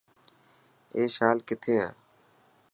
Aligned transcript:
اي 0.95 1.03
شال 1.15 1.37
ڪٿي 1.47 1.73
هي. 1.81 1.89